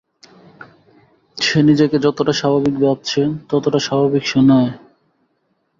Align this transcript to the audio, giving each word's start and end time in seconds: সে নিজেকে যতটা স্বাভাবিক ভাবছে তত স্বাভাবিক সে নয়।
সে 1.37 1.59
নিজেকে 1.61 1.97
যতটা 1.99 2.33
স্বাভাবিক 2.33 2.75
ভাবছে 2.79 3.21
তত 3.49 3.65
স্বাভাবিক 3.79 4.23
সে 4.25 4.39
নয়। 4.49 4.71